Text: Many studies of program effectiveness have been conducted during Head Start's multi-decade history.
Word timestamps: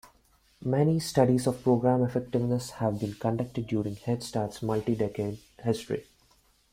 Many 0.65 0.99
studies 0.99 1.45
of 1.45 1.61
program 1.61 2.01
effectiveness 2.01 2.71
have 2.71 2.99
been 2.99 3.13
conducted 3.13 3.67
during 3.67 3.97
Head 3.97 4.23
Start's 4.23 4.63
multi-decade 4.63 5.37
history. 5.61 6.07